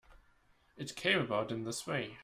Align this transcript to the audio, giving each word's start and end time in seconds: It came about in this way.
It 0.77 0.95
came 0.95 1.19
about 1.19 1.51
in 1.51 1.63
this 1.63 1.85
way. 1.85 2.17